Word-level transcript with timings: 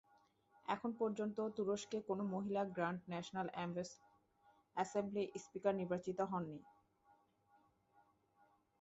এখন 0.65 0.91
পর্যন্ত, 0.99 1.37
তুরস্কে 1.57 1.97
কোনো 2.01 2.23
মহিলা 2.33 2.61
গ্র্যান্ড 2.75 3.01
ন্যাশনাল 3.09 3.47
অ্যাসেম্বলি 4.77 5.23
স্পিকার 5.35 5.73
নির্বাচিত 5.75 6.19
হন 6.31 6.43
নি। 6.49 6.59